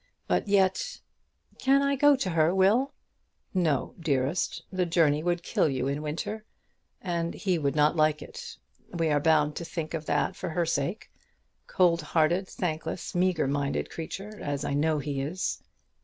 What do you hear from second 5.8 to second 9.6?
in winter. And he would not like it. We are bound